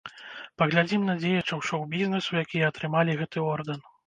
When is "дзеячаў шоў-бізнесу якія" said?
1.19-2.71